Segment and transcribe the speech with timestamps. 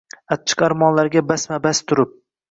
[0.35, 2.17] Achchiq armonlarga basma-basma turib.